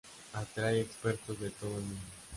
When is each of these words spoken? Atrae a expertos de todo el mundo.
Atrae 0.33 0.79
a 0.79 0.81
expertos 0.81 1.39
de 1.39 1.51
todo 1.51 1.75
el 1.77 1.83
mundo. 1.83 2.11